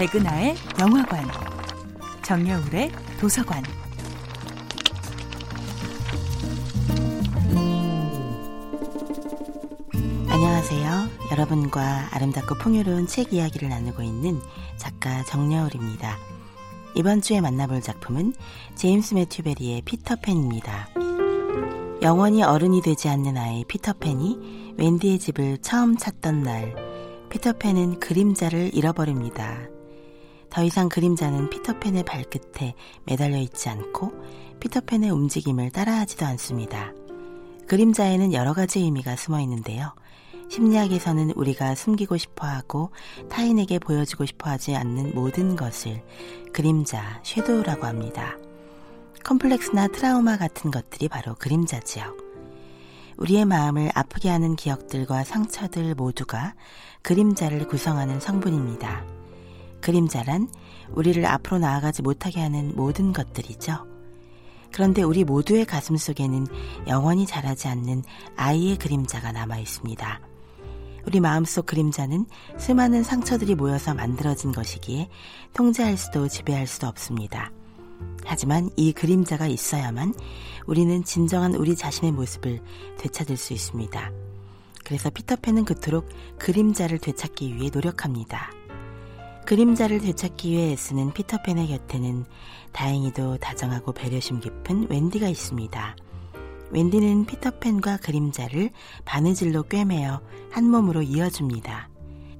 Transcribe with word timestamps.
백은하의 0.00 0.54
영화관, 0.80 1.28
정여울의 2.22 2.90
도서관. 3.20 3.62
안녕하세요. 10.26 11.06
여러분과 11.32 12.08
아름답고 12.12 12.54
풍요로운 12.54 13.08
책 13.08 13.34
이야기를 13.34 13.68
나누고 13.68 14.02
있는 14.02 14.40
작가 14.78 15.22
정여울입니다. 15.24 16.16
이번 16.94 17.20
주에 17.20 17.42
만나볼 17.42 17.82
작품은 17.82 18.32
제임스 18.76 19.12
매튜베리의 19.12 19.82
피터팬입니다. 19.82 20.88
영원히 22.00 22.42
어른이 22.42 22.80
되지 22.80 23.10
않는 23.10 23.36
아이 23.36 23.64
피터팬이 23.64 24.76
웬디의 24.78 25.18
집을 25.18 25.58
처음 25.58 25.98
찾던 25.98 26.42
날, 26.42 26.74
피터팬은 27.28 28.00
그림자를 28.00 28.70
잃어버립니다. 28.72 29.68
더 30.50 30.64
이상 30.64 30.88
그림자는 30.88 31.48
피터팬의 31.50 32.04
발끝에 32.04 32.74
매달려 33.04 33.38
있지 33.38 33.68
않고 33.68 34.12
피터팬의 34.60 35.10
움직임을 35.10 35.70
따라하지도 35.70 36.26
않습니다. 36.26 36.92
그림자에는 37.68 38.32
여러 38.32 38.52
가지 38.52 38.80
의미가 38.80 39.16
숨어 39.16 39.40
있는데요. 39.40 39.94
심리학에서는 40.50 41.30
우리가 41.36 41.76
숨기고 41.76 42.16
싶어 42.16 42.46
하고 42.46 42.90
타인에게 43.30 43.78
보여주고 43.78 44.26
싶어 44.26 44.50
하지 44.50 44.74
않는 44.74 45.14
모든 45.14 45.54
것을 45.54 46.02
그림자, 46.52 47.20
섀도우라고 47.22 47.86
합니다. 47.86 48.36
컴플렉스나 49.22 49.88
트라우마 49.88 50.36
같은 50.36 50.72
것들이 50.72 51.08
바로 51.08 51.36
그림자지요. 51.36 52.16
우리의 53.18 53.44
마음을 53.44 53.90
아프게 53.94 54.28
하는 54.28 54.56
기억들과 54.56 55.22
상처들 55.22 55.94
모두가 55.94 56.54
그림자를 57.02 57.68
구성하는 57.68 58.18
성분입니다. 58.18 59.19
그림자란 59.80 60.48
우리를 60.90 61.24
앞으로 61.24 61.58
나아가지 61.58 62.02
못하게 62.02 62.40
하는 62.40 62.74
모든 62.74 63.12
것들이죠. 63.12 63.86
그런데 64.72 65.02
우리 65.02 65.24
모두의 65.24 65.64
가슴 65.64 65.96
속에는 65.96 66.46
영원히 66.86 67.26
자라지 67.26 67.68
않는 67.68 68.04
아이의 68.36 68.76
그림자가 68.78 69.32
남아 69.32 69.58
있습니다. 69.58 70.20
우리 71.06 71.20
마음속 71.20 71.66
그림자는 71.66 72.26
수많은 72.58 73.02
상처들이 73.02 73.54
모여서 73.54 73.94
만들어진 73.94 74.52
것이기에 74.52 75.08
통제할 75.54 75.96
수도 75.96 76.28
지배할 76.28 76.66
수도 76.66 76.86
없습니다. 76.86 77.50
하지만 78.24 78.70
이 78.76 78.92
그림자가 78.92 79.46
있어야만 79.46 80.14
우리는 80.66 81.02
진정한 81.04 81.54
우리 81.54 81.74
자신의 81.74 82.12
모습을 82.12 82.60
되찾을 82.98 83.36
수 83.36 83.52
있습니다. 83.52 84.12
그래서 84.84 85.10
피터팬은 85.10 85.64
그토록 85.64 86.08
그림자를 86.38 86.98
되찾기 86.98 87.56
위해 87.56 87.70
노력합니다. 87.72 88.50
그림자를 89.46 90.00
되찾기 90.00 90.50
위해 90.50 90.72
애쓰는 90.72 91.12
피터팬의 91.12 91.68
곁에는 91.68 92.24
다행히도 92.72 93.38
다정하고 93.38 93.92
배려심 93.92 94.40
깊은 94.40 94.88
웬디가 94.90 95.28
있습니다. 95.28 95.96
웬디는 96.70 97.26
피터팬과 97.26 97.96
그림자를 97.96 98.70
바느질로 99.04 99.64
꿰매어 99.64 100.20
한 100.52 100.70
몸으로 100.70 101.02
이어줍니다. 101.02 101.88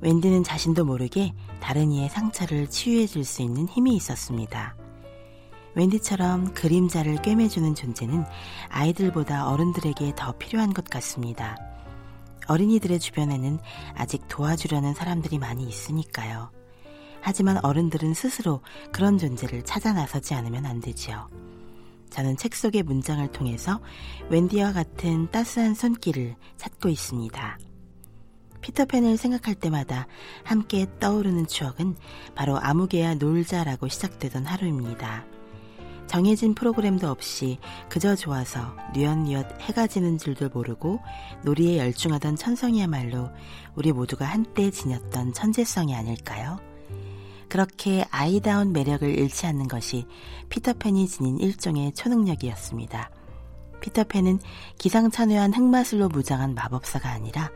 웬디는 0.03 0.45
자신도 0.45 0.85
모르게 0.85 1.35
다른 1.61 1.91
이의 1.91 2.09
상처를 2.09 2.69
치유해 2.69 3.07
줄 3.07 3.25
수 3.25 3.43
있는 3.43 3.67
힘이 3.69 3.97
있었습니다. 3.97 4.77
웬디처럼 5.75 6.55
그림자를 6.55 7.23
꿰매주는 7.23 7.75
존재는 7.75 8.25
아이들보다 8.69 9.49
어른들에게 9.49 10.15
더 10.17 10.33
필요한 10.39 10.73
것 10.73 10.85
같습니다. 10.85 11.57
어린이들의 12.47 12.99
주변에는 12.99 13.59
아직 13.95 14.27
도와주려는 14.29 14.95
사람들이 14.95 15.39
많이 15.39 15.65
있으니까요. 15.69 16.51
하지만 17.21 17.65
어른들은 17.65 18.15
스스로 18.15 18.61
그런 18.93 19.19
존재를 19.19 19.63
찾아 19.63 19.93
나서지 19.93 20.35
않으면 20.35 20.67
안 20.67 20.81
되지요. 20.81 21.29
저는 22.11 22.37
책 22.37 22.55
속의 22.55 22.83
문장을 22.83 23.27
통해서 23.33 23.81
웬디와 24.31 24.73
같은 24.73 25.31
따스한 25.31 25.75
손길을 25.75 26.37
찾고 26.57 26.89
있습니다. 26.89 27.59
피터팬을 28.61 29.17
생각할 29.17 29.55
때마다 29.55 30.07
함께 30.45 30.87
떠오르는 30.99 31.47
추억은 31.47 31.97
바로 32.35 32.59
아무개야 32.59 33.15
놀자라고 33.15 33.89
시작되던 33.89 34.45
하루입니다. 34.45 35.25
정해진 36.07 36.55
프로그램도 36.55 37.09
없이 37.09 37.59
그저 37.89 38.17
좋아서 38.17 38.77
뉘엿뉘엿 38.95 39.63
해가 39.63 39.87
지는 39.87 40.19
줄도 40.19 40.49
모르고 40.49 40.99
놀이에 41.45 41.79
열중하던 41.79 42.35
천성이야말로 42.35 43.31
우리 43.77 43.93
모두가 43.93 44.25
한때 44.25 44.73
지녔던 44.73 45.33
천재성이 45.33 45.95
아닐까요? 45.95 46.59
그렇게 47.51 48.07
아이다운 48.11 48.73
매력을 48.73 49.07
잃지 49.07 49.45
않는 49.47 49.69
것이 49.69 50.07
피터팬이 50.49 51.09
지닌 51.09 51.39
일종의 51.39 51.93
초능력이었습니다. 51.93 53.11
피터팬은 53.81 54.39
기상천외한 54.79 55.53
흑마술로 55.53 56.09
무장한 56.09 56.55
마법사가 56.55 57.11
아니라 57.11 57.51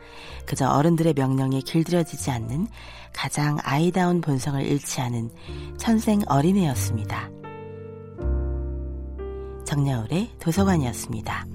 그저 0.45 0.67
어른들의 0.67 1.13
명령에 1.13 1.61
길들여지지 1.61 2.29
않는 2.31 2.67
가장 3.13 3.57
아이다운 3.63 4.21
본성을 4.21 4.61
잃지 4.63 5.01
않은 5.01 5.31
천생 5.77 6.21
어린애였습니다. 6.27 7.29
정여울의 9.65 10.31
도서관이었습니다. 10.39 11.45